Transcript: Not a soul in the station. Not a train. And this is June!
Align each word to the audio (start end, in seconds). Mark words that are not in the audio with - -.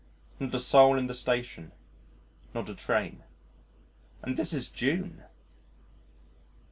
Not 0.39 0.55
a 0.55 0.59
soul 0.59 0.97
in 0.97 1.05
the 1.05 1.13
station. 1.13 1.73
Not 2.55 2.67
a 2.69 2.73
train. 2.73 3.23
And 4.23 4.35
this 4.35 4.51
is 4.51 4.71
June! 4.71 5.21